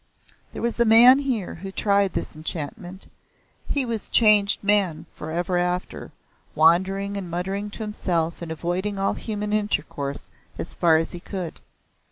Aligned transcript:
There 0.51 0.63
was 0.63 0.79
a 0.79 0.83
man 0.83 1.19
here 1.19 1.53
who 1.53 1.71
tried 1.71 2.13
this 2.13 2.35
enchantment. 2.35 3.05
He 3.69 3.85
was 3.85 4.07
a 4.07 4.09
changed 4.09 4.63
man 4.63 5.05
for 5.13 5.29
ever 5.29 5.59
after, 5.59 6.11
wandering 6.55 7.17
and 7.17 7.29
muttering 7.29 7.69
to 7.69 7.83
himself 7.83 8.41
and 8.41 8.51
avoiding 8.51 8.97
all 8.97 9.13
human 9.13 9.53
intercourse 9.53 10.31
as 10.57 10.73
far 10.73 10.97
as 10.97 11.11
he 11.11 11.19
could. 11.19 11.59